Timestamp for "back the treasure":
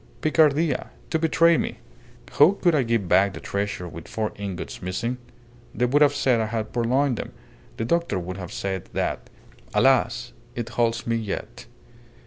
3.07-3.87